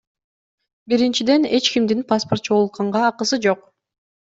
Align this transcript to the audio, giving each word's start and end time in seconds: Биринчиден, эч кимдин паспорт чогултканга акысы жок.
Биринчиден, 0.89 1.41
эч 1.57 1.65
кимдин 1.71 2.01
паспорт 2.11 2.45
чогултканга 2.49 3.07
акысы 3.13 3.45
жок. 3.49 3.67